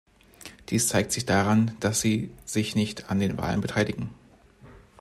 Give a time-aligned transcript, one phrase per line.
[0.69, 4.09] Dies zeigt sich daran, dass sie sich nicht an den Wahlen beteiligen.